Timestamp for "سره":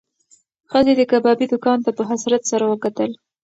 2.51-2.65